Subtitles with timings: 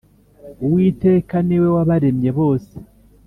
[0.65, 2.73] uwiteka ni we wabaremye bose